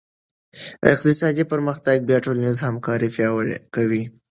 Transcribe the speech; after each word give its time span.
اقتصادي 0.93 1.43
پرمختګ 1.51 1.97
بیا 2.09 2.17
ټولنیزې 2.25 2.61
همکارۍ 2.67 3.09
پیاوړې 3.15 3.57
کوي. 3.75 4.03